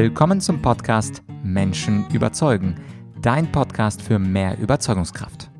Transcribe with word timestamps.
Willkommen 0.00 0.40
zum 0.40 0.62
Podcast 0.62 1.24
Menschen 1.42 2.08
überzeugen, 2.10 2.76
dein 3.20 3.50
Podcast 3.50 4.00
für 4.00 4.20
mehr 4.20 4.56
Überzeugungskraft. 4.56 5.50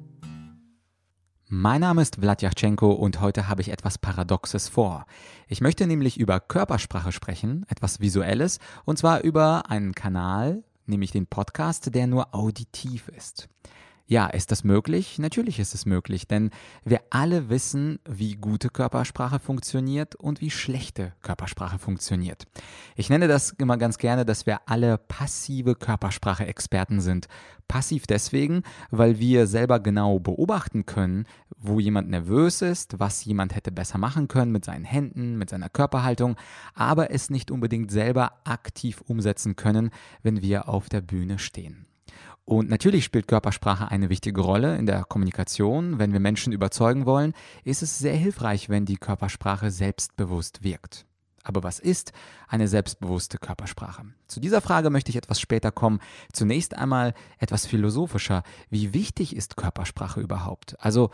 Mein 1.48 1.80
Name 1.80 2.02
ist 2.02 2.20
Vladyachenko 2.20 2.92
und 2.92 3.20
heute 3.20 3.48
habe 3.48 3.62
ich 3.62 3.72
etwas 3.72 3.98
Paradoxes 3.98 4.68
vor. 4.68 5.06
Ich 5.48 5.60
möchte 5.60 5.88
nämlich 5.88 6.20
über 6.20 6.38
Körpersprache 6.38 7.10
sprechen, 7.10 7.66
etwas 7.68 7.98
Visuelles, 7.98 8.60
und 8.84 8.96
zwar 8.96 9.22
über 9.22 9.68
einen 9.70 9.92
Kanal, 9.92 10.62
nämlich 10.86 11.10
den 11.10 11.26
Podcast, 11.26 11.92
der 11.92 12.06
nur 12.06 12.32
auditiv 12.32 13.08
ist. 13.08 13.48
Ja, 14.10 14.26
ist 14.26 14.50
das 14.52 14.64
möglich? 14.64 15.18
Natürlich 15.18 15.58
ist 15.58 15.74
es 15.74 15.84
möglich, 15.84 16.26
denn 16.26 16.48
wir 16.82 17.02
alle 17.10 17.50
wissen, 17.50 17.98
wie 18.08 18.36
gute 18.36 18.70
Körpersprache 18.70 19.38
funktioniert 19.38 20.14
und 20.14 20.40
wie 20.40 20.50
schlechte 20.50 21.12
Körpersprache 21.20 21.78
funktioniert. 21.78 22.46
Ich 22.96 23.10
nenne 23.10 23.28
das 23.28 23.50
immer 23.50 23.76
ganz 23.76 23.98
gerne, 23.98 24.24
dass 24.24 24.46
wir 24.46 24.62
alle 24.64 24.96
passive 24.96 25.74
Körpersprache-Experten 25.74 27.02
sind. 27.02 27.28
Passiv 27.68 28.06
deswegen, 28.06 28.62
weil 28.90 29.18
wir 29.18 29.46
selber 29.46 29.78
genau 29.78 30.18
beobachten 30.20 30.86
können, 30.86 31.26
wo 31.58 31.78
jemand 31.78 32.08
nervös 32.08 32.62
ist, 32.62 32.98
was 32.98 33.26
jemand 33.26 33.54
hätte 33.54 33.72
besser 33.72 33.98
machen 33.98 34.26
können 34.26 34.52
mit 34.52 34.64
seinen 34.64 34.86
Händen, 34.86 35.36
mit 35.36 35.50
seiner 35.50 35.68
Körperhaltung, 35.68 36.36
aber 36.72 37.10
es 37.10 37.28
nicht 37.28 37.50
unbedingt 37.50 37.90
selber 37.90 38.38
aktiv 38.44 39.02
umsetzen 39.02 39.54
können, 39.54 39.90
wenn 40.22 40.40
wir 40.40 40.66
auf 40.70 40.88
der 40.88 41.02
Bühne 41.02 41.38
stehen. 41.38 41.84
Und 42.48 42.70
natürlich 42.70 43.04
spielt 43.04 43.28
Körpersprache 43.28 43.90
eine 43.90 44.08
wichtige 44.08 44.40
Rolle 44.40 44.78
in 44.78 44.86
der 44.86 45.04
Kommunikation. 45.04 45.98
Wenn 45.98 46.14
wir 46.14 46.18
Menschen 46.18 46.54
überzeugen 46.54 47.04
wollen, 47.04 47.34
ist 47.62 47.82
es 47.82 47.98
sehr 47.98 48.16
hilfreich, 48.16 48.70
wenn 48.70 48.86
die 48.86 48.96
Körpersprache 48.96 49.70
selbstbewusst 49.70 50.62
wirkt. 50.62 51.04
Aber 51.42 51.62
was 51.62 51.78
ist 51.78 52.12
eine 52.46 52.66
selbstbewusste 52.66 53.36
Körpersprache? 53.36 54.06
Zu 54.28 54.40
dieser 54.40 54.62
Frage 54.62 54.88
möchte 54.88 55.10
ich 55.10 55.16
etwas 55.16 55.42
später 55.42 55.70
kommen. 55.70 56.00
Zunächst 56.32 56.74
einmal 56.74 57.12
etwas 57.36 57.66
philosophischer. 57.66 58.42
Wie 58.70 58.94
wichtig 58.94 59.36
ist 59.36 59.58
Körpersprache 59.58 60.22
überhaupt? 60.22 60.74
Also 60.80 61.10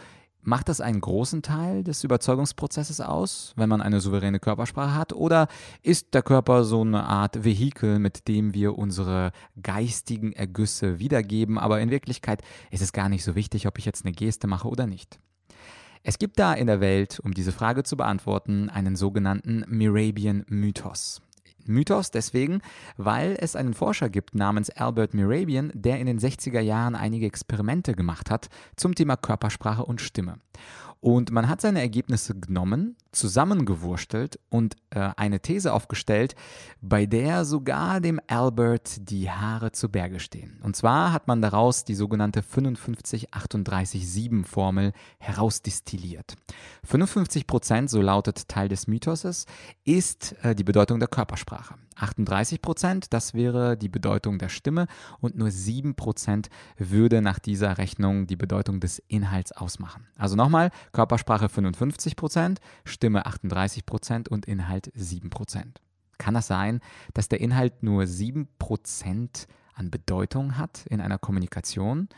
Macht 0.47 0.69
das 0.69 0.83
einen 0.83 1.01
großen 1.01 1.41
Teil 1.41 1.83
des 1.83 2.05
Überzeugungsprozesses 2.05 3.01
aus, 3.01 3.55
wenn 3.57 3.71
man 3.71 3.81
eine 3.81 4.01
souveräne 4.01 4.39
Körpersprache 4.39 4.95
hat? 4.95 5.15
Oder 5.15 5.49
ist 5.83 6.13
der 6.13 6.23
Körper 6.23 6.65
so 6.65 6.83
eine 6.83 7.05
Art 7.05 7.45
Vehikel, 7.45 7.99
mit 7.99 8.29
dem 8.29 8.53
wir 8.53 8.77
unsere 8.77 9.33
geistigen 9.63 10.35
Ergüsse 10.35 10.99
wiedergeben? 10.99 11.59
Aber 11.59 11.81
in 11.81 11.91
Wirklichkeit 11.91 12.43
ist 12.71 12.83
es 12.83 12.93
gar 12.93 13.09
nicht 13.09 13.25
so 13.25 13.35
wichtig, 13.35 13.67
ob 13.67 13.79
ich 13.79 13.87
jetzt 13.87 14.05
eine 14.05 14.13
Geste 14.13 14.47
mache 14.47 14.69
oder 14.69 14.87
nicht. 14.87 15.19
Es 16.03 16.19
gibt 16.19 16.39
da 16.39 16.53
in 16.53 16.67
der 16.67 16.81
Welt, 16.81 17.21
um 17.21 17.33
diese 17.33 17.51
Frage 17.51 17.83
zu 17.83 17.97
beantworten, 17.97 18.69
einen 18.69 18.97
sogenannten 18.97 19.65
Mirabian 19.67 20.45
Mythos. 20.49 21.23
Mythos 21.67 22.11
deswegen, 22.11 22.61
weil 22.97 23.37
es 23.41 23.57
einen 23.57 23.75
Forscher 23.75 24.09
gibt 24.09 24.35
namens 24.35 24.71
Albert 24.71 25.15
Mirabian, 25.15 25.71
der 25.75 25.99
in 25.99 26.07
den 26.07 26.19
60er 26.19 26.61
Jahren 26.61 26.95
einige 26.95 27.27
Experimente 27.27 27.95
gemacht 27.95 28.31
hat 28.31 28.49
zum 28.77 28.95
Thema 28.95 29.17
Körpersprache 29.17 29.85
und 29.85 30.01
Stimme. 30.01 30.39
Und 31.05 31.31
man 31.33 31.51
hat 31.51 31.61
seine 31.61 31.81
Ergebnisse 31.81 32.35
genommen, 32.35 32.97
zusammengewurstelt 33.13 34.41
und 34.49 34.77
äh, 34.89 35.11
eine 35.19 35.41
These 35.41 35.75
aufgestellt, 35.75 36.35
bei 36.81 37.05
der 37.05 37.45
sogar 37.45 38.01
dem 38.01 38.19
Albert 38.27 39.11
die 39.11 39.31
Haare 39.31 39.73
zu 39.73 39.91
Berge 39.91 40.19
stehen. 40.19 40.59
Und 40.63 40.77
zwar 40.77 41.13
hat 41.13 41.29
man 41.29 41.43
daraus 41.43 41.85
die 41.85 41.95
sogenannte 41.95 42.41
55-38-7 42.41 44.47
Formel 44.47 44.95
herausdestilliert. 45.19 46.37
55 46.85 47.47
Prozent, 47.47 47.91
so 47.91 48.01
lautet 48.01 48.49
Teil 48.49 48.71
des 48.71 48.87
Mythoses, 48.87 49.45
ist 49.85 50.43
äh, 50.43 50.55
die 50.55 50.65
Bedeutung 50.65 51.01
der 51.01 51.09
Körpersprache. 51.09 51.75
38 51.97 52.61
Prozent, 52.61 53.13
das 53.13 53.35
wäre 53.35 53.77
die 53.77 53.89
Bedeutung 53.89 54.39
der 54.39 54.49
Stimme 54.49 54.87
und 55.21 55.37
nur 55.37 55.51
7 55.51 55.95
Prozent 55.95 56.49
würde 56.77 57.23
nach 57.23 57.39
dieser 57.39 57.79
Rechnung 57.79 58.27
die 58.27 58.37
Bedeutung 58.37 58.81
des 58.81 59.03
Inhalts 59.09 59.53
ausmachen. 59.53 60.07
Also 60.17 60.37
nochmal, 60.37 60.71
Körpersprache 60.95 61.51
55 61.51 62.17
Prozent, 62.17 62.61
Stimme 62.85 63.27
38 63.27 63.85
Prozent 63.85 64.29
und 64.29 64.47
Inhalt 64.47 64.91
7 64.95 65.29
Prozent. 65.29 65.83
Kann 66.17 66.35
das 66.35 66.47
sein, 66.47 66.81
dass 67.13 67.29
der 67.29 67.41
Inhalt 67.41 67.83
nur 67.83 68.07
7 68.07 68.49
Prozent 68.59 69.47
an 69.75 69.91
Bedeutung 69.91 70.57
hat 70.57 70.87
in 70.87 71.03
einer 71.03 71.19
Kommunikation? 71.19 72.09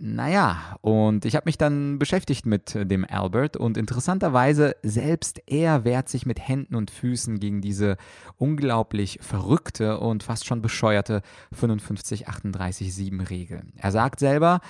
Naja, 0.00 0.76
und 0.80 1.24
ich 1.24 1.34
habe 1.34 1.46
mich 1.46 1.58
dann 1.58 1.98
beschäftigt 1.98 2.46
mit 2.46 2.72
dem 2.76 3.04
Albert 3.04 3.56
und 3.56 3.76
interessanterweise 3.76 4.76
selbst 4.84 5.42
er 5.46 5.82
wehrt 5.82 6.08
sich 6.08 6.24
mit 6.24 6.38
Händen 6.38 6.76
und 6.76 6.92
Füßen 6.92 7.40
gegen 7.40 7.60
diese 7.60 7.96
unglaublich 8.36 9.18
verrückte 9.20 9.98
und 9.98 10.22
fast 10.22 10.46
schon 10.46 10.62
bescheuerte 10.62 11.22
55-38-7 11.52 13.28
Regel. 13.28 13.64
Er 13.74 13.90
sagt 13.90 14.20
selber, 14.20 14.60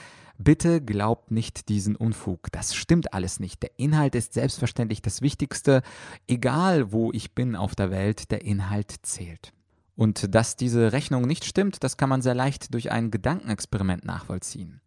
Bitte 0.40 0.80
glaubt 0.80 1.32
nicht 1.32 1.68
diesen 1.68 1.96
Unfug. 1.96 2.52
Das 2.52 2.74
stimmt 2.74 3.12
alles 3.12 3.40
nicht. 3.40 3.60
Der 3.62 3.72
Inhalt 3.76 4.14
ist 4.14 4.34
selbstverständlich 4.34 5.02
das 5.02 5.20
Wichtigste. 5.20 5.82
Egal 6.28 6.92
wo 6.92 7.12
ich 7.12 7.34
bin 7.34 7.56
auf 7.56 7.74
der 7.74 7.90
Welt, 7.90 8.30
der 8.30 8.42
Inhalt 8.42 8.94
zählt. 9.02 9.52
Und 9.96 10.32
dass 10.32 10.54
diese 10.54 10.92
Rechnung 10.92 11.22
nicht 11.22 11.44
stimmt, 11.44 11.82
das 11.82 11.96
kann 11.96 12.08
man 12.08 12.22
sehr 12.22 12.36
leicht 12.36 12.72
durch 12.72 12.92
ein 12.92 13.10
Gedankenexperiment 13.10 14.04
nachvollziehen. 14.04 14.80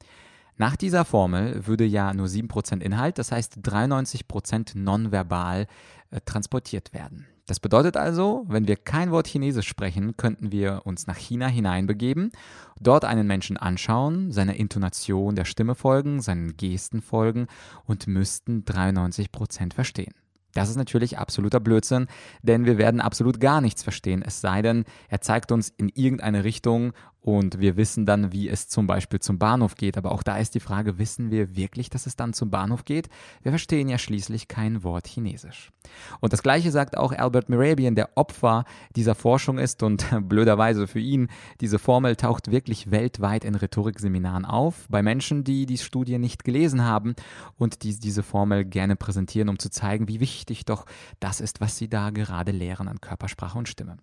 Nach 0.55 0.77
dieser 0.77 1.03
Formel 1.03 1.67
würde 1.67 1.83
ja 1.83 2.13
nur 2.13 2.27
7% 2.27 2.79
Inhalt, 2.79 3.17
das 3.17 3.33
heißt 3.33 3.57
93% 3.57 4.77
nonverbal 4.77 5.67
äh, 6.11 6.21
transportiert 6.23 6.93
werden. 6.93 7.27
Das 7.51 7.59
bedeutet 7.59 7.97
also, 7.97 8.45
wenn 8.47 8.69
wir 8.69 8.77
kein 8.77 9.11
Wort 9.11 9.27
Chinesisch 9.27 9.67
sprechen, 9.67 10.15
könnten 10.15 10.53
wir 10.53 10.83
uns 10.85 11.05
nach 11.05 11.17
China 11.17 11.47
hineinbegeben, 11.47 12.31
dort 12.79 13.03
einen 13.03 13.27
Menschen 13.27 13.57
anschauen, 13.57 14.31
seiner 14.31 14.55
Intonation 14.55 15.35
der 15.35 15.43
Stimme 15.43 15.75
folgen, 15.75 16.21
seinen 16.21 16.55
Gesten 16.55 17.01
folgen 17.01 17.47
und 17.85 18.07
müssten 18.07 18.63
93% 18.63 19.73
verstehen. 19.73 20.13
Das 20.53 20.69
ist 20.69 20.77
natürlich 20.77 21.17
absoluter 21.17 21.59
Blödsinn, 21.59 22.07
denn 22.41 22.63
wir 22.63 22.77
werden 22.77 23.01
absolut 23.01 23.41
gar 23.41 23.59
nichts 23.59 23.83
verstehen, 23.83 24.23
es 24.25 24.39
sei 24.39 24.61
denn, 24.61 24.85
er 25.09 25.19
zeigt 25.19 25.51
uns 25.51 25.73
in 25.75 25.89
irgendeine 25.89 26.45
Richtung 26.45 26.93
und 27.21 27.59
wir 27.59 27.77
wissen 27.77 28.07
dann, 28.07 28.31
wie 28.31 28.49
es 28.49 28.67
zum 28.67 28.87
Beispiel 28.87 29.19
zum 29.19 29.37
Bahnhof 29.37 29.75
geht. 29.75 29.95
Aber 29.95 30.11
auch 30.11 30.23
da 30.23 30.37
ist 30.37 30.55
die 30.55 30.59
Frage, 30.59 30.97
wissen 30.97 31.29
wir 31.29 31.55
wirklich, 31.55 31.91
dass 31.91 32.07
es 32.07 32.15
dann 32.15 32.33
zum 32.33 32.49
Bahnhof 32.49 32.83
geht? 32.83 33.09
Wir 33.43 33.51
verstehen 33.51 33.89
ja 33.89 33.99
schließlich 33.99 34.47
kein 34.47 34.83
Wort 34.83 35.07
Chinesisch. 35.07 35.71
Und 36.19 36.33
das 36.33 36.41
Gleiche 36.41 36.71
sagt 36.71 36.97
auch 36.97 37.11
Albert 37.11 37.47
Mirabian, 37.47 37.93
der 37.93 38.09
Opfer 38.15 38.65
dieser 38.95 39.13
Forschung 39.13 39.59
ist 39.59 39.83
und 39.83 40.05
blöderweise 40.27 40.87
für 40.87 40.99
ihn, 40.99 41.27
diese 41.59 41.77
Formel 41.77 42.15
taucht 42.15 42.49
wirklich 42.49 42.89
weltweit 42.89 43.45
in 43.45 43.53
Rhetorikseminaren 43.53 44.45
auf, 44.45 44.87
bei 44.89 45.03
Menschen, 45.03 45.43
die 45.43 45.67
die 45.67 45.77
Studie 45.77 46.17
nicht 46.17 46.43
gelesen 46.43 46.83
haben 46.83 47.15
und 47.57 47.83
die 47.83 47.99
diese 47.99 48.23
Formel 48.23 48.65
gerne 48.65 48.95
präsentieren, 48.95 49.49
um 49.49 49.59
zu 49.59 49.69
zeigen, 49.69 50.07
wie 50.07 50.19
wichtig 50.19 50.65
doch 50.65 50.87
das 51.19 51.39
ist, 51.39 51.61
was 51.61 51.77
sie 51.77 51.87
da 51.87 52.09
gerade 52.09 52.51
lehren 52.51 52.87
an 52.87 52.99
Körpersprache 52.99 53.59
und 53.59 53.69
Stimme. 53.69 53.97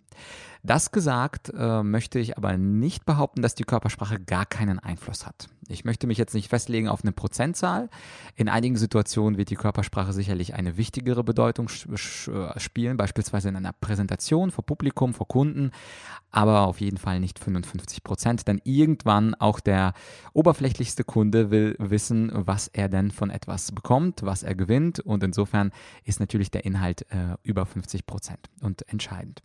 Das 0.61 0.91
gesagt, 0.91 1.53
äh, 1.55 1.83
möchte 1.83 2.19
ich 2.19 2.37
aber 2.37 2.57
nicht 2.57 3.05
behaupten, 3.05 3.41
dass 3.41 3.55
die 3.55 3.63
Körpersprache 3.63 4.19
gar 4.19 4.45
keinen 4.45 4.77
Einfluss 4.77 5.25
hat. 5.25 5.47
Ich 5.69 5.85
möchte 5.85 6.05
mich 6.05 6.17
jetzt 6.17 6.33
nicht 6.33 6.49
festlegen 6.49 6.89
auf 6.89 7.03
eine 7.03 7.13
Prozentzahl. 7.13 7.89
In 8.35 8.49
einigen 8.49 8.75
Situationen 8.75 9.37
wird 9.37 9.51
die 9.51 9.55
Körpersprache 9.55 10.11
sicherlich 10.11 10.55
eine 10.55 10.75
wichtigere 10.75 11.23
Bedeutung 11.23 11.69
äh, 11.69 12.59
spielen, 12.59 12.97
beispielsweise 12.97 13.47
in 13.47 13.55
einer 13.55 13.71
Präsentation 13.71 14.51
vor 14.51 14.65
Publikum, 14.65 15.13
vor 15.13 15.29
Kunden, 15.29 15.71
aber 16.29 16.67
auf 16.67 16.81
jeden 16.81 16.97
Fall 16.97 17.21
nicht 17.21 17.39
55 17.39 18.03
Prozent, 18.03 18.47
denn 18.47 18.59
irgendwann 18.65 19.35
auch 19.35 19.61
der 19.61 19.93
oberflächlichste 20.33 21.05
Kunde 21.05 21.51
will 21.51 21.75
wissen, 21.79 22.31
was 22.33 22.67
er 22.67 22.89
denn 22.89 23.11
von 23.11 23.29
etwas 23.29 23.71
bekommt, 23.71 24.23
was 24.23 24.43
er 24.43 24.55
gewinnt 24.55 24.99
und 24.99 25.23
insofern 25.23 25.71
ist 26.03 26.19
natürlich 26.19 26.51
der 26.51 26.65
Inhalt 26.65 27.03
äh, 27.11 27.37
über 27.43 27.65
50 27.65 28.05
Prozent 28.05 28.49
und 28.61 28.87
entscheidend. 28.91 29.41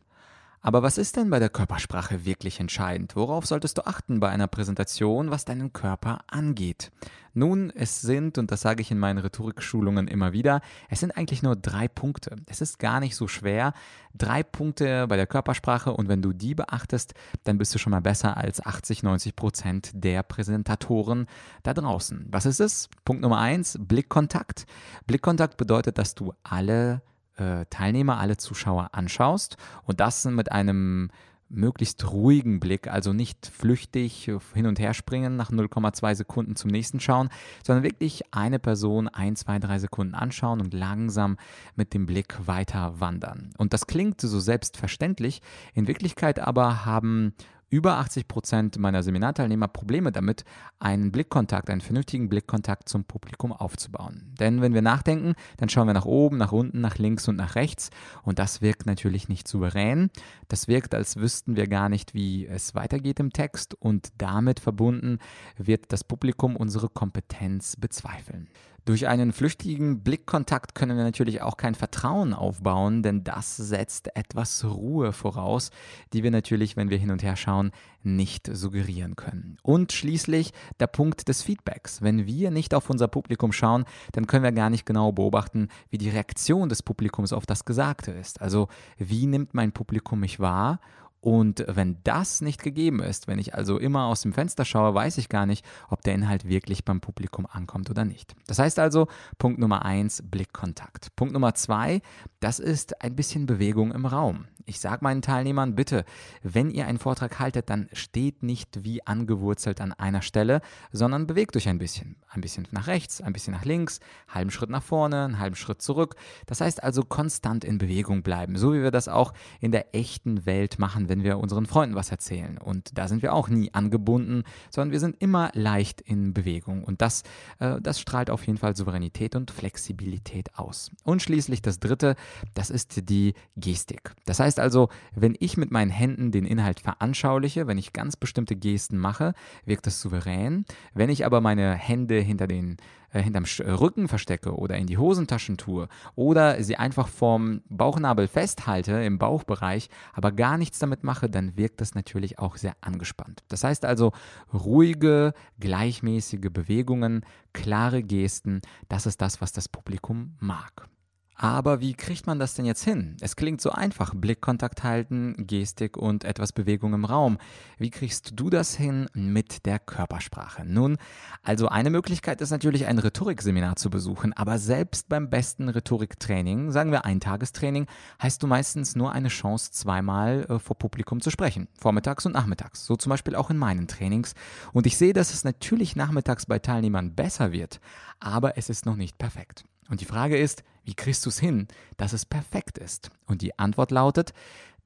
Aber 0.67 0.83
was 0.83 0.97
ist 0.97 1.17
denn 1.17 1.29
bei 1.29 1.39
der 1.39 1.51
Körpersprache 1.51 2.25
wirklich 2.25 2.59
entscheidend? 2.59 3.17
Worauf 3.17 3.45
solltest 3.45 3.77
du 3.77 3.87
achten 3.87 4.19
bei 4.19 4.31
einer 4.31 4.47
Präsentation, 4.47 5.31
was 5.31 5.45
deinen 5.45 5.75
Körper 5.75 6.21
angeht? 6.27 6.91
Nun, 7.35 7.69
es 7.69 8.01
sind, 8.01 8.39
und 8.39 8.51
das 8.51 8.63
sage 8.63 8.81
ich 8.81 8.91
in 8.91 8.99
meinen 8.99 9.19
Rhetorikschulungen 9.19 10.09
immer 10.09 10.33
wieder, 10.33 10.63
es 10.89 11.01
sind 11.01 11.19
eigentlich 11.19 11.43
nur 11.43 11.55
drei 11.55 11.87
Punkte. 11.87 12.37
Es 12.47 12.63
ist 12.63 12.79
gar 12.79 12.99
nicht 13.01 13.15
so 13.15 13.29
schwer. 13.29 13.75
Drei 14.15 14.43
Punkte 14.43 15.07
bei 15.07 15.17
der 15.17 15.27
Körpersprache 15.27 15.93
und 15.93 16.09
wenn 16.09 16.23
du 16.23 16.33
die 16.33 16.55
beachtest, 16.55 17.13
dann 17.43 17.59
bist 17.59 17.75
du 17.75 17.79
schon 17.79 17.91
mal 17.91 18.01
besser 18.01 18.39
als 18.39 18.65
80, 18.65 19.03
90 19.03 19.37
Prozent 19.37 19.91
der 19.93 20.23
Präsentatoren 20.23 21.27
da 21.63 21.75
draußen. 21.75 22.27
Was 22.31 22.47
ist 22.47 22.61
es? 22.61 22.89
Punkt 23.05 23.21
Nummer 23.21 23.39
eins, 23.39 23.79
Blickkontakt. 23.79 24.65
Blickkontakt 25.07 25.59
bedeutet, 25.59 25.99
dass 25.99 26.15
du 26.15 26.33
alle 26.43 27.03
äh, 27.37 27.67
Teilnehmer, 27.71 28.19
alle 28.19 28.37
Zuschauer 28.37 28.91
anschaust 28.93 29.57
und 29.85 30.01
das 30.01 30.25
mit 30.25 30.53
einem 30.53 31.11
möglichst 31.49 32.11
ruhigen 32.11 32.61
Blick, 32.61 32.89
also 32.89 33.13
nicht 33.13 33.47
flüchtig 33.47 34.31
hin 34.55 34.67
und 34.67 34.79
her 34.79 34.95
springen, 34.95 35.37
nach 35.37 35.51
0,2 35.51 36.15
Sekunden 36.15 36.57
zum 36.57 36.71
nächsten 36.71 37.01
schauen, 37.01 37.29
sondern 37.65 37.85
wirklich 37.85 38.23
eine 38.33 38.59
Person 38.59 39.09
ein, 39.09 39.37
zwei, 39.37 39.59
drei 39.59 39.79
Sekunden 39.79 40.15
anschauen 40.15 40.61
und 40.61 40.75
langsam 40.75 41.37
mit 41.77 41.95
dem 41.95 42.07
Blick 42.07 42.47
weiter 42.47 43.01
wandern. 43.01 43.51
Und 43.59 43.73
das 43.73 43.87
klingt 43.87 44.21
so 44.21 44.41
selbstverständlich, 44.41 45.43
in 45.75 45.87
Wirklichkeit 45.87 46.41
aber 46.41 46.85
haben 46.85 47.35
über 47.75 47.97
80 47.99 48.29
Prozent 48.29 48.79
meiner 48.79 49.03
Seminarteilnehmer 49.03 49.67
Probleme 49.67 50.13
damit, 50.13 50.45
einen 50.79 51.11
Blickkontakt, 51.11 51.69
einen 51.71 51.81
vernünftigen 51.81 52.29
Blickkontakt 52.29 52.89
zum 52.89 53.03
Publikum 53.03 53.53
aufzubauen. 53.53 54.33
Denn 54.39 54.61
wenn 54.61 54.75
wir 54.75 54.83
nachdenken, 54.83 55.35
dann 55.57 55.69
schauen 55.69 55.89
wir 55.89 55.95
nach 55.95 56.05
oben, 56.05 56.37
nach 56.37 56.53
unten, 56.53 56.81
nach 56.81 56.99
links 56.99 57.27
und 57.27 57.35
nach 57.35 57.57
rechts 57.57 57.91
und 58.23 58.39
das 58.39 58.63
wirkt 58.63 58.87
natürlich 58.87 59.29
nicht 59.29 59.49
souverän. 59.49 60.11
Das 60.47 60.69
wirkt, 60.69 60.95
als 60.95 61.17
wüssten 61.17 61.57
wir 61.57 61.67
gar 61.67 61.89
nicht, 61.89 62.15
wie 62.15 62.47
es 62.47 62.77
weitergeht 62.77 63.19
im 63.19 63.33
Text 63.33 63.75
und 63.75 64.13
damit 64.19 64.61
verbunden 64.61 65.19
wird 65.57 65.87
das 65.93 66.05
Publikum 66.05 66.55
unsere 66.55 66.89
Kompetenz 66.89 67.75
bezweifeln. 67.75 68.47
Durch 68.85 69.09
einen 69.09 69.33
flüchtigen 69.33 70.03
Blickkontakt 70.03 70.75
können 70.75 70.97
wir 70.97 71.05
natürlich 71.05 71.41
auch 71.41 71.57
kein 71.57 71.75
Vertrauen 71.75 72.35
aufbauen, 72.35 73.03
denn 73.03 73.25
das 73.25 73.57
setzt 73.57 74.15
etwas 74.15 74.63
Ruhe 74.63 75.13
voraus, 75.13 75.71
die 76.13 76.23
wir 76.23 76.31
natürlich, 76.31 76.77
wenn 76.77 76.91
wir 76.91 76.99
hin 76.99 77.11
und 77.11 77.23
her 77.23 77.37
schauen, 77.37 77.71
nicht 78.03 78.47
suggerieren 78.53 79.17
können. 79.17 79.57
Und 79.63 79.93
schließlich 79.93 80.53
der 80.81 80.87
Punkt 80.87 81.29
des 81.29 81.43
Feedbacks. 81.43 82.03
Wenn 82.03 82.27
wir 82.27 82.51
nicht 82.51 82.75
auf 82.75 82.91
unser 82.91 83.09
Publikum 83.09 83.53
schauen, 83.53 83.87
dann 84.13 84.27
können 84.27 84.45
wir 84.45 84.53
gar 84.53 84.69
nicht 84.69 84.85
genau 84.85 85.13
beobachten, 85.13 85.69
wie 85.89 85.97
die 85.97 86.11
Reaktion 86.11 86.69
des 86.69 86.83
Publikums 86.83 87.33
auf 87.33 87.47
das 87.47 87.65
Gesagte 87.65 88.11
ist. 88.11 88.43
Also 88.43 88.69
wie 88.99 89.27
nimmt 89.27 89.55
mein 89.55 89.73
Publikum 89.73 90.21
mich 90.21 90.41
wahr 90.41 90.79
und 91.25 91.65
wenn 91.67 91.97
das 92.05 92.43
nicht 92.43 92.63
gegeben 92.63 93.01
ist, 93.01 93.29
wenn 93.29 93.39
ich 93.39 93.55
also 93.55 93.79
immer 93.79 94.05
aus 94.09 94.21
dem 94.21 94.35
Fenster 94.35 94.67
schaue, 94.67 94.93
weiß 94.93 95.17
ich 95.17 95.31
gar 95.31 95.47
nicht, 95.47 95.65
ob 95.89 96.03
der 96.03 96.13
Inhalt 96.13 96.47
wirklich 96.47 96.85
beim 96.85 97.01
Publikum 97.01 97.47
ankommt 97.51 97.89
oder 97.89 98.05
nicht. 98.05 98.35
Das 98.47 98.59
heißt 98.59 98.79
also, 98.79 99.07
Punkt 99.39 99.59
Nummer 99.59 99.87
eins, 99.87 100.23
Blickkontakt. 100.23 101.17
Punkt 101.17 101.33
Nummer 101.33 101.55
zwei, 101.55 102.03
das 102.41 102.59
ist 102.59 103.01
ein 103.01 103.17
bisschen 103.17 103.47
Bewegung 103.47 103.91
im 103.93 104.05
Raum. 104.05 104.49
Ich 104.67 104.81
sage 104.81 105.01
meinen 105.03 105.21
Teilnehmern, 105.21 105.75
bitte, 105.75 106.05
wenn 106.43 106.71
ihr 106.71 106.87
einen 106.87 106.99
Vortrag 106.99 107.39
haltet, 107.39 107.69
dann 107.69 107.89
steht 107.93 108.43
nicht 108.43 108.83
wie 108.83 109.07
angewurzelt 109.07 109.81
an 109.81 109.93
einer 109.93 110.23
Stelle, 110.23 110.63
sondern 110.91 111.27
bewegt 111.27 111.55
euch 111.57 111.69
ein 111.69 111.79
bisschen. 111.79 112.17
Ein 112.31 112.41
bisschen 112.41 112.67
nach 112.71 112.87
rechts, 112.87 113.21
ein 113.21 113.35
bisschen 113.35 113.53
nach 113.53 113.67
links, 113.67 114.01
halben 114.27 114.51
Schritt 114.51 114.71
nach 114.71 114.83
vorne, 114.83 115.25
einen 115.25 115.39
halben 115.39 115.57
Schritt 115.57 115.83
zurück. 115.83 116.17
Das 116.47 116.63
heißt 116.63 116.83
also 116.83 117.03
konstant 117.03 117.63
in 117.65 117.77
Bewegung 117.77 118.23
bleiben, 118.23 118.57
so 118.57 118.73
wie 118.73 118.83
wir 118.83 118.91
das 118.91 119.07
auch 119.07 119.35
in 119.61 119.71
der 119.71 119.95
echten 119.95 120.47
Welt 120.47 120.79
machen, 120.79 121.11
wenn 121.15 121.23
wir 121.23 121.39
unseren 121.39 121.67
Freunden 121.67 121.95
was 121.95 122.11
erzählen. 122.11 122.59
Und 122.59 122.99
da 122.99 123.07
sind 123.07 123.23
wir 123.23 123.33
auch 123.35 123.49
nie 123.49 123.73
angebunden, 123.73 124.43
sondern 124.69 124.91
wir 124.91 124.99
sind 124.99 125.15
immer 125.23 125.51
leicht 125.55 126.01
in 126.01 126.35
Bewegung. 126.35 126.83
Und 126.83 127.03
das, 127.03 127.23
äh, 127.61 127.81
das 127.81 128.01
strahlt 128.01 128.31
auf 128.31 128.45
jeden 128.45 128.59
Fall 128.59 128.75
Souveränität 128.75 129.37
und 129.37 129.53
Flexibilität 129.53 130.59
aus. 130.59 130.91
Und 131.05 131.23
schließlich 131.23 131.63
das 131.63 131.79
Dritte, 131.79 132.17
das 132.55 132.69
ist 132.69 133.09
die 133.09 133.35
Gestik. 133.57 134.13
Das 134.27 134.41
heißt 134.41 134.59
also, 134.59 134.89
wenn 135.15 135.37
ich 135.39 135.57
mit 135.57 135.71
meinen 135.71 135.93
Händen 135.93 136.33
den 136.33 136.47
Inhalt 136.47 136.81
veranschauliche, 136.81 137.69
wenn 137.69 137.79
ich 137.79 137.93
ganz 137.93 138.17
bestimmte 138.17 138.57
Gesten 138.57 138.99
mache, 138.99 139.35
wirkt 139.65 139.87
das 139.87 140.01
souverän. 140.01 140.65
Wenn 140.95 141.11
ich 141.11 141.25
aber 141.25 141.41
meine 141.41 141.75
Hände 141.75 142.19
hinter 142.19 142.49
den 142.49 142.77
äh, 143.15 143.23
hinterm 143.23 143.45
äh, 143.45 143.71
Rücken 143.71 144.09
verstecke 144.09 144.57
oder 144.57 144.77
in 144.77 144.87
die 144.87 144.99
Hosentaschen 144.99 145.57
tue 145.57 145.89
oder 146.17 146.63
sie 146.63 146.77
einfach 146.77 147.09
vorm 147.09 147.63
Bauchnabel 147.69 148.27
festhalte 148.29 148.93
im 148.93 149.19
Bauchbereich, 149.19 149.89
aber 150.13 150.33
gar 150.33 150.59
nichts 150.59 150.79
damit 150.81 151.05
mache, 151.05 151.31
dann 151.31 151.57
wirkt 151.57 151.81
das 151.81 151.95
natürlich 151.95 152.39
auch 152.39 152.57
sehr 152.57 152.75
angespannt. 152.81 153.45
Das 153.49 153.65
heißt 153.65 153.85
also 153.85 154.13
ruhige, 154.53 155.33
gleichmäßige 155.61 156.51
Bewegungen, 156.53 157.25
klare 157.53 158.03
Gesten, 158.03 158.61
das 158.89 159.07
ist 159.07 159.23
das, 159.23 159.41
was 159.41 159.53
das 159.53 159.69
Publikum 159.69 160.37
mag. 160.41 160.89
Aber 161.37 161.81
wie 161.81 161.95
kriegt 161.95 162.27
man 162.27 162.39
das 162.39 162.55
denn 162.55 162.65
jetzt 162.65 162.85
hin? 162.85 163.17
Es 163.21 163.35
klingt 163.35 163.61
so 163.61 163.71
einfach. 163.71 164.15
Blickkontakt 164.15 164.85
halten, 164.85 165.35
Gestik 165.37 165.97
und 165.97 166.23
etwas 166.23 166.53
Bewegung 166.53 166.95
im 166.95 167.05
Raum. 167.05 167.39
Wie 167.77 167.91
kriegst 167.91 168.33
du 168.35 168.51
das 168.51 168.77
hin 168.77 169.09
mit 169.15 169.67
der 169.67 169.81
Körpersprache? 169.81 170.65
Nun, 170.65 170.97
also 171.43 171.69
eine 171.69 171.91
Möglichkeit 171.91 172.41
ist 172.41 172.51
natürlich 172.51 172.87
ein 172.87 173.01
Rhetorikseminar 173.01 173.75
zu 173.75 173.91
besuchen, 173.91 174.33
aber 174.33 174.59
selbst 174.59 175.09
beim 175.09 175.29
besten 175.29 175.69
Rhetoriktraining, 175.69 176.71
sagen 176.71 176.93
wir 176.93 177.05
Eintagestraining, 177.05 177.87
heißt 178.23 178.41
du 178.41 178.47
meistens 178.47 178.95
nur 178.95 179.11
eine 179.11 179.29
Chance, 179.29 179.73
zweimal 179.73 180.47
äh, 180.49 180.59
vor 180.61 180.79
Publikum 180.79 181.21
zu 181.21 181.31
sprechen. 181.31 181.67
Vormittags 181.77 182.27
und 182.27 182.33
nachmittags. 182.33 182.87
So 182.87 182.95
zum 182.95 183.11
Beispiel 183.11 183.35
auch 183.35 183.51
in 183.51 183.59
meinen 183.59 183.89
Trainings. 183.89 184.35
Und 184.73 184.87
ich 184.87 184.97
sehe, 184.97 185.13
dass 185.13 185.35
es 185.35 185.43
natürlich 185.43 185.97
nachmittags 185.97 186.47
bei 186.47 186.61
Teilnehmern 186.61 187.15
besser 187.17 187.51
wird, 187.51 187.81
aber 188.21 188.57
es 188.57 188.71
ist 188.71 188.87
noch 188.87 188.97
nicht 188.97 189.19
perfekt. 189.19 189.65
Und 189.91 190.01
die 190.01 190.07
Frage 190.07 190.39
ist, 190.39 190.63
wie 190.85 190.95
kriegst 190.95 191.27
es 191.31 191.39
hin, 191.39 191.69
dass 191.97 192.13
es 192.13 192.27
perfekt 192.27 192.79
ist? 192.79 193.11
Und 193.27 193.43
die 193.43 193.59
Antwort 193.59 193.91
lautet, 193.91 194.33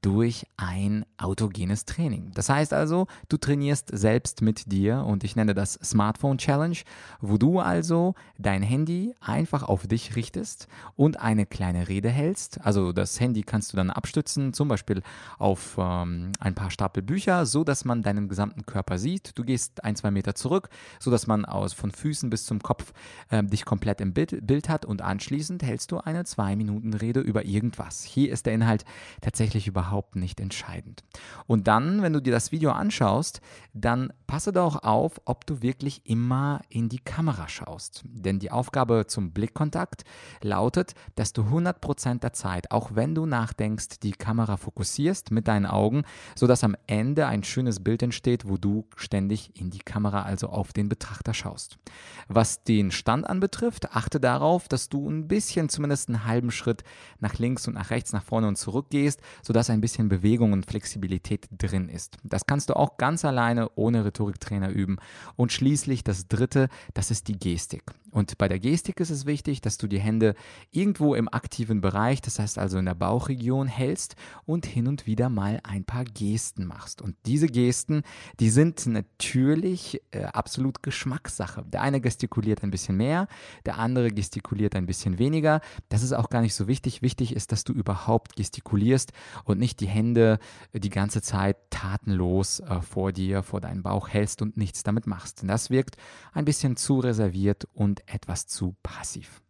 durch 0.01 0.45
ein 0.55 1.05
autogenes 1.17 1.83
Training. 1.83 2.31
Das 2.33 2.47
heißt 2.47 2.71
also, 2.73 3.07
du 3.27 3.37
trainierst 3.37 3.89
selbst 3.91 4.41
mit 4.41 4.71
dir 4.71 5.03
und 5.05 5.25
ich 5.25 5.35
nenne 5.35 5.53
das 5.53 5.73
Smartphone 5.83 6.37
Challenge, 6.37 6.77
wo 7.19 7.37
du 7.37 7.59
also 7.59 8.15
dein 8.37 8.61
Handy 8.63 9.13
einfach 9.19 9.63
auf 9.63 9.87
dich 9.87 10.15
richtest 10.15 10.67
und 10.95 11.19
eine 11.19 11.45
kleine 11.45 11.89
Rede 11.89 12.09
hältst. 12.09 12.61
Also 12.61 12.93
das 12.93 13.19
Handy 13.19 13.43
kannst 13.43 13.73
du 13.73 13.77
dann 13.77 13.89
abstützen, 13.89 14.53
zum 14.53 14.69
Beispiel 14.69 15.01
auf 15.37 15.75
ähm, 15.77 16.31
ein 16.39 16.55
paar 16.55 16.71
Stapel 16.71 17.03
Bücher, 17.03 17.45
so 17.45 17.65
dass 17.65 17.83
man 17.83 18.01
deinen 18.01 18.29
gesamten 18.29 18.65
Körper 18.65 18.97
sieht. 18.97 19.37
Du 19.37 19.43
gehst 19.43 19.83
ein, 19.83 19.97
zwei 19.97 20.11
Meter 20.11 20.33
zurück, 20.33 20.69
so 20.99 21.11
dass 21.11 21.27
man 21.27 21.43
aus 21.43 21.73
von 21.73 21.91
Füßen 21.91 22.29
bis 22.29 22.45
zum 22.45 22.61
Kopf 22.61 22.93
äh, 23.29 23.43
dich 23.43 23.65
komplett 23.65 23.99
im 23.99 24.13
Bild, 24.13 24.47
Bild 24.47 24.69
hat 24.69 24.85
und 24.85 25.01
anschließend 25.01 25.61
hältst 25.61 25.91
du 25.91 25.97
eine 25.97 26.23
zwei 26.23 26.55
Minuten 26.55 26.93
Rede 26.93 27.19
über 27.19 27.43
irgendwas. 27.43 28.03
Hier 28.03 28.31
ist 28.31 28.45
der 28.45 28.53
Inhalt 28.53 28.85
tatsächlich 29.21 29.67
überhaupt 29.67 29.88
überhaupt 29.89 30.15
nicht 30.15 30.39
entscheidend. 30.39 31.03
Und 31.47 31.67
dann, 31.67 32.01
wenn 32.01 32.13
du 32.13 32.21
dir 32.21 32.31
das 32.31 32.51
Video 32.51 32.71
anschaust, 32.71 33.41
dann 33.73 34.13
passe 34.27 34.53
doch 34.53 34.83
auf, 34.83 35.19
ob 35.25 35.45
du 35.47 35.61
wirklich 35.61 36.05
immer 36.05 36.61
in 36.69 36.89
die 36.89 36.99
Kamera 36.99 37.47
schaust. 37.47 38.03
Denn 38.05 38.37
die 38.37 38.51
Aufgabe 38.51 39.05
zum 39.07 39.31
Blickkontakt 39.31 40.03
lautet, 40.41 40.93
dass 41.15 41.33
du 41.33 41.41
100% 41.41 42.19
der 42.19 42.33
Zeit, 42.33 42.71
auch 42.71 42.91
wenn 42.93 43.15
du 43.15 43.25
nachdenkst, 43.25 43.99
die 44.03 44.11
Kamera 44.11 44.57
fokussierst 44.57 45.31
mit 45.31 45.47
deinen 45.47 45.65
Augen, 45.65 46.03
sodass 46.35 46.63
am 46.63 46.75
Ende 46.85 47.25
ein 47.25 47.43
schönes 47.43 47.83
Bild 47.83 48.03
entsteht, 48.03 48.47
wo 48.47 48.57
du 48.57 48.85
ständig 48.95 49.59
in 49.59 49.71
die 49.71 49.79
Kamera, 49.79 50.21
also 50.23 50.49
auf 50.49 50.73
den 50.73 50.89
Betrachter 50.89 51.33
schaust. 51.33 51.79
Was 52.27 52.63
den 52.63 52.91
Stand 52.91 53.27
anbetrifft, 53.27 53.95
achte 53.95 54.19
darauf, 54.19 54.67
dass 54.67 54.89
du 54.89 55.09
ein 55.09 55.27
bisschen, 55.27 55.69
zumindest 55.69 56.09
einen 56.09 56.25
halben 56.25 56.51
Schritt 56.51 56.83
nach 57.19 57.39
links 57.39 57.67
und 57.67 57.73
nach 57.73 57.89
rechts, 57.89 58.13
nach 58.13 58.23
vorne 58.23 58.47
und 58.47 58.57
zurück 58.57 58.87
gehst, 58.91 59.21
sodass 59.41 59.69
ein 59.69 59.78
ein 59.79 59.81
bisschen 59.81 60.09
Bewegung 60.09 60.53
und 60.53 60.65
Flexibilität 60.65 61.47
drin 61.57 61.89
ist. 61.89 62.17
Das 62.23 62.45
kannst 62.45 62.69
du 62.69 62.75
auch 62.75 62.97
ganz 62.97 63.25
alleine 63.25 63.71
ohne 63.75 64.05
Rhetoriktrainer 64.05 64.69
üben. 64.69 64.97
Und 65.35 65.51
schließlich 65.51 66.03
das 66.03 66.27
dritte, 66.27 66.69
das 66.93 67.11
ist 67.11 67.27
die 67.27 67.39
Gestik. 67.39 67.83
Und 68.11 68.37
bei 68.37 68.47
der 68.47 68.59
Gestik 68.59 68.99
ist 68.99 69.09
es 69.09 69.25
wichtig, 69.25 69.61
dass 69.61 69.77
du 69.77 69.87
die 69.87 69.99
Hände 69.99 70.35
irgendwo 70.71 71.15
im 71.15 71.31
aktiven 71.31 71.81
Bereich, 71.81 72.21
das 72.21 72.39
heißt 72.39 72.57
also 72.57 72.77
in 72.77 72.85
der 72.85 72.95
Bauchregion 72.95 73.67
hältst 73.67 74.15
und 74.45 74.65
hin 74.65 74.87
und 74.87 75.05
wieder 75.05 75.29
mal 75.29 75.59
ein 75.63 75.83
paar 75.83 76.05
Gesten 76.05 76.65
machst. 76.65 77.01
Und 77.01 77.15
diese 77.25 77.47
Gesten, 77.47 78.03
die 78.39 78.49
sind 78.49 78.85
natürlich 78.87 80.01
äh, 80.11 80.23
absolut 80.23 80.81
Geschmackssache. 80.83 81.63
Der 81.65 81.81
eine 81.81 82.01
gestikuliert 82.01 82.63
ein 82.63 82.71
bisschen 82.71 82.97
mehr, 82.97 83.27
der 83.65 83.77
andere 83.77 84.11
gestikuliert 84.11 84.75
ein 84.75 84.85
bisschen 84.85 85.19
weniger. 85.19 85.61
Das 85.89 86.03
ist 86.03 86.13
auch 86.13 86.29
gar 86.29 86.41
nicht 86.41 86.55
so 86.55 86.67
wichtig. 86.67 87.01
Wichtig 87.01 87.35
ist, 87.35 87.51
dass 87.51 87.63
du 87.63 87.73
überhaupt 87.73 88.35
gestikulierst 88.35 89.13
und 89.43 89.59
nicht 89.59 89.79
die 89.79 89.87
Hände 89.87 90.39
die 90.73 90.89
ganze 90.89 91.21
Zeit 91.21 91.57
tatenlos 91.69 92.59
äh, 92.59 92.81
vor 92.81 93.11
dir, 93.11 93.43
vor 93.43 93.61
deinen 93.61 93.83
Bauch 93.83 94.09
hältst 94.09 94.41
und 94.41 94.57
nichts 94.57 94.83
damit 94.83 95.07
machst. 95.07 95.43
Das 95.45 95.69
wirkt 95.69 95.97
ein 96.33 96.45
bisschen 96.45 96.75
zu 96.75 96.99
reserviert 96.99 97.67
und 97.73 97.98
etwas 98.07 98.47
zu 98.47 98.75
passiv. 98.83 99.41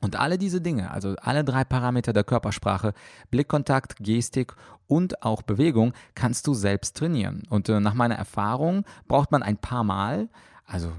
Und 0.00 0.16
alle 0.16 0.36
diese 0.36 0.60
Dinge, 0.60 0.90
also 0.90 1.14
alle 1.20 1.44
drei 1.44 1.62
Parameter 1.62 2.12
der 2.12 2.24
Körpersprache, 2.24 2.92
Blickkontakt, 3.30 3.96
Gestik 4.00 4.54
und 4.88 5.22
auch 5.22 5.42
Bewegung, 5.42 5.92
kannst 6.16 6.48
du 6.48 6.54
selbst 6.54 6.96
trainieren. 6.96 7.44
Und 7.48 7.68
äh, 7.68 7.78
nach 7.78 7.94
meiner 7.94 8.16
Erfahrung 8.16 8.84
braucht 9.06 9.30
man 9.30 9.44
ein 9.44 9.58
paar 9.58 9.84
Mal, 9.84 10.28
also 10.64 10.92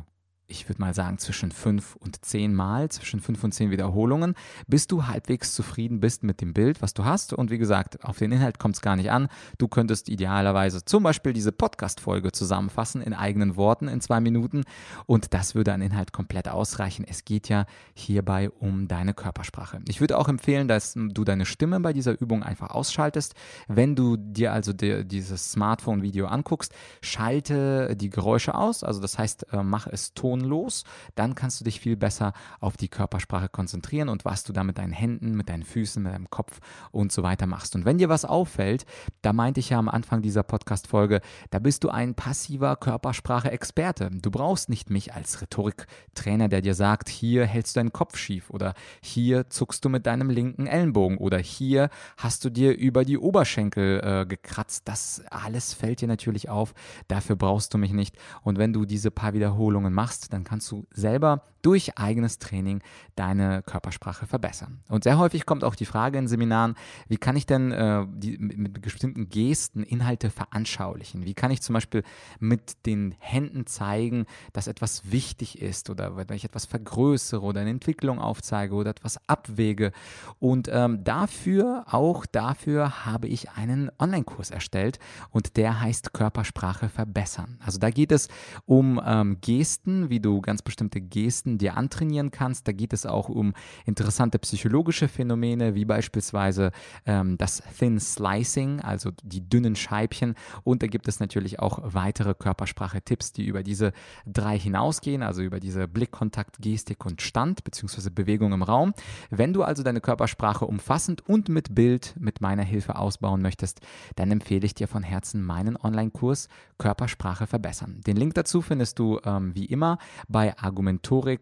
ich 0.48 0.70
würde 0.70 0.82
mal 0.82 0.94
sagen, 0.94 1.18
zwischen 1.18 1.52
fünf 1.52 1.96
und 1.96 2.24
zehn 2.24 2.54
Mal, 2.54 2.90
zwischen 2.90 3.20
fünf 3.20 3.44
und 3.44 3.54
zehn 3.54 3.72
Wiederholungen, 3.72 4.36
bis 4.68 4.88
du 4.88 5.08
halbwegs 5.08 5.54
zufrieden 5.56 6.00
bist 6.00 6.24
mit 6.24 6.42
dem 6.42 6.54
Bild, 6.54 6.82
was 6.82 6.94
du 6.94 7.06
hast. 7.06 7.34
Und 7.34 7.50
wie 7.50 7.58
gesagt, 7.58 8.04
auf 8.04 8.18
den 8.18 8.32
Inhalt 8.32 8.60
kommt 8.60 8.76
es 8.76 8.82
gar 8.82 8.96
nicht 8.96 9.12
an. 9.12 9.30
Du 9.58 9.68
könntest 9.68 10.10
idealerweise 10.10 10.84
zum 10.86 11.04
Beispiel 11.04 11.34
diese 11.34 11.52
Podcast-Folge 11.52 12.32
zusammenfassen 12.32 13.02
in 13.02 13.14
eigenen 13.14 13.56
Worten 13.56 13.88
in 13.88 14.02
zwei 14.02 14.20
Minuten 14.20 14.64
und 15.06 15.34
das 15.34 15.56
würde 15.56 15.74
an 15.74 15.82
Inhalt 15.82 16.14
komplett 16.14 16.48
ausreichen. 16.50 17.06
Es 17.08 17.26
geht 17.26 17.50
ja 17.50 17.66
hierbei 17.96 18.50
um 18.50 18.88
deine 18.88 19.14
Körpersprache. 19.14 19.82
Ich 19.88 20.02
würde 20.02 20.18
auch 20.18 20.28
empfehlen, 20.28 20.68
dass 20.68 20.94
du 20.96 21.24
deine 21.24 21.46
Stimme 21.46 21.80
bei 21.80 21.94
dieser 21.94 22.20
Übung 22.20 22.44
einfach 22.44 22.70
ausschaltest. 22.70 23.34
Wenn 23.68 23.96
du 23.96 24.18
dir 24.18 24.54
also 24.54 24.74
die, 24.74 25.06
dieses 25.06 25.52
Smartphone-Video 25.52 26.28
anguckst, 26.28 26.74
schalte 27.02 27.96
die 27.96 28.10
Geräusche 28.10 28.56
aus. 28.56 28.84
Also 28.84 29.00
das 29.00 29.18
heißt, 29.18 29.54
äh, 29.54 29.64
mach 29.64 29.88
es 29.88 30.14
ton 30.14 30.43
los, 30.44 30.84
dann 31.16 31.36
kannst 31.36 31.60
du 31.60 31.66
dich 31.66 31.80
viel 31.80 31.96
besser 31.96 32.34
auf 32.60 32.78
die 32.78 32.88
Körpersprache 32.88 33.50
konzentrieren 33.50 34.10
und 34.10 34.26
was 34.26 34.44
du 34.44 34.54
da 34.54 34.64
mit 34.64 34.78
deinen 34.78 34.94
Händen, 34.94 35.36
mit 35.36 35.50
deinen 35.50 35.64
Füßen, 35.64 36.02
mit 36.02 36.14
deinem 36.14 36.30
Kopf 36.30 36.60
und 36.92 37.12
so 37.12 37.24
weiter 37.24 37.48
machst. 37.48 37.76
Und 37.76 37.86
wenn 37.86 37.98
dir 37.98 38.10
was 38.10 38.26
auffällt, 38.26 38.86
da 39.22 39.34
meinte 39.34 39.60
ich 39.60 39.70
ja 39.70 39.80
am 39.80 39.90
Anfang 39.90 40.22
dieser 40.22 40.44
Podcast-Folge, 40.44 41.22
da 41.50 41.60
bist 41.60 41.84
du 41.84 41.90
ein 41.90 42.16
passiver 42.16 42.76
Körpersprache-Experte. 42.76 44.10
Du 44.12 44.32
brauchst 44.32 44.70
nicht 44.70 44.90
mich 44.90 45.14
als 45.14 45.42
Rhetoriktrainer, 45.42 46.50
der 46.50 46.62
dir 46.62 46.76
sagt, 46.76 47.10
hier 47.10 47.46
hältst 47.46 47.76
du 47.76 47.80
deinen 47.80 47.94
Kopf 47.94 48.18
schief 48.18 48.50
oder 48.50 48.74
hier 49.02 49.50
zuckst 49.50 49.84
du 49.86 49.90
mit 49.90 50.06
deinem 50.06 50.30
linken 50.30 50.68
Ellenbogen 50.68 51.18
oder 51.18 51.38
hier 51.38 51.90
hast 52.18 52.46
du 52.46 52.50
dir 52.50 52.78
über 52.78 53.06
die 53.06 53.18
Oberschenkel 53.18 54.02
äh, 54.04 54.26
gekratzt. 54.26 54.84
Das 54.88 55.24
alles 55.30 55.74
fällt 55.74 56.02
dir 56.02 56.08
natürlich 56.08 56.50
auf. 56.50 56.74
Dafür 57.08 57.36
brauchst 57.36 57.74
du 57.74 57.78
mich 57.78 57.94
nicht. 57.94 58.18
Und 58.42 58.58
wenn 58.58 58.74
du 58.74 58.86
diese 58.86 59.12
paar 59.12 59.34
Wiederholungen 59.34 59.94
machst, 59.94 60.23
dann 60.30 60.44
kannst 60.44 60.72
du 60.72 60.86
selber 60.92 61.44
durch 61.64 61.98
eigenes 61.98 62.38
Training 62.38 62.82
deine 63.16 63.64
Körpersprache 63.64 64.28
verbessern. 64.28 64.82
Und 64.90 65.06
sehr 65.06 65.18
häufig 65.18 65.46
kommt 65.46 65.64
auch 65.64 65.76
die 65.76 65.86
Frage 65.86 66.20
in 66.20 66.28
Seminaren, 66.28 66.76
wie 67.08 67.18
kann 67.18 67.36
ich 67.36 67.46
denn 67.46 67.72
äh, 67.72 68.06
die, 68.14 68.38
mit, 68.38 68.82
bestimmten 68.82 69.30
Gesten 69.30 69.82
Inhalte 69.82 70.30
veranschaulichen? 70.30 71.26
Wie 71.26 71.34
kann 71.34 71.52
ich 71.52 71.62
zum 71.62 71.74
Beispiel 71.74 72.04
mit 72.40 72.86
den 72.86 73.16
Händen 73.20 73.66
zeigen, 73.66 74.26
dass 74.52 74.68
etwas 74.68 75.12
wichtig 75.12 75.62
ist 75.62 75.90
oder 75.90 76.18
wenn 76.18 76.36
ich 76.36 76.44
etwas 76.44 76.66
vergrößere 76.66 77.42
oder 77.42 77.62
eine 77.62 77.70
Entwicklung 77.70 78.20
aufzeige 78.20 78.76
oder 78.76 78.92
etwas 78.92 79.18
abwäge? 79.28 79.94
Und 80.40 80.70
ähm, 80.72 81.04
dafür, 81.04 81.86
auch 81.90 82.26
dafür 82.26 83.06
habe 83.06 83.28
ich 83.28 83.52
einen 83.52 83.90
Online-Kurs 84.00 84.52
erstellt 84.52 85.00
und 85.30 85.56
der 85.56 85.80
heißt 85.80 86.14
Körpersprache 86.14 86.90
verbessern. 86.90 87.58
Also 87.66 87.80
da 87.80 87.90
geht 87.90 88.12
es 88.12 88.28
um 88.66 89.02
ähm, 89.06 89.38
Gesten, 89.40 90.10
wie 90.10 90.20
du 90.20 90.42
ganz 90.42 90.62
bestimmte 90.62 91.00
Gesten 91.00 91.53
dir 91.58 91.78
antrainieren 91.78 92.32
kannst. 92.32 92.68
Da 92.68 92.72
geht 92.72 92.94
es 92.94 93.06
auch 93.06 93.30
um 93.30 93.54
interessante 93.86 94.40
psychologische 94.40 95.08
Phänomene, 95.08 95.76
wie 95.76 95.86
beispielsweise 95.86 96.72
ähm, 97.06 97.38
das 97.38 97.64
Thin 97.78 98.00
Slicing, 98.00 98.82
also 98.82 99.12
die 99.24 99.48
dünnen 99.48 99.76
Scheibchen. 99.76 100.36
Und 100.64 100.84
da 100.84 100.88
gibt 100.88 101.08
es 101.08 101.20
natürlich 101.20 101.60
auch 101.60 101.80
weitere 101.84 102.34
Körpersprache-Tipps, 102.34 103.34
die 103.34 103.46
über 103.46 103.64
diese 103.64 103.94
drei 104.26 104.58
hinausgehen, 104.58 105.24
also 105.24 105.42
über 105.42 105.60
diese 105.60 105.88
Blickkontakt, 105.88 106.58
Gestik 106.60 107.06
und 107.06 107.22
Stand 107.22 107.64
bzw. 107.64 108.10
Bewegung 108.10 108.54
im 108.54 108.64
Raum. 108.64 108.94
Wenn 109.30 109.54
du 109.54 109.64
also 109.64 109.84
deine 109.84 110.02
Körpersprache 110.02 110.66
umfassend 110.66 111.28
und 111.28 111.50
mit 111.50 111.76
Bild 111.76 112.16
mit 112.20 112.42
meiner 112.42 112.64
Hilfe 112.64 112.96
ausbauen 112.96 113.42
möchtest, 113.42 113.82
dann 114.16 114.32
empfehle 114.32 114.66
ich 114.66 114.74
dir 114.74 114.88
von 114.88 115.04
Herzen 115.04 115.44
meinen 115.44 115.78
Online-Kurs 115.78 116.48
Körpersprache 116.78 117.48
verbessern. 117.48 118.02
Den 118.06 118.18
Link 118.18 118.34
dazu 118.34 118.62
findest 118.62 119.00
du 119.00 119.20
ähm, 119.24 119.56
wie 119.56 119.66
immer 119.66 119.98
bei 120.28 120.58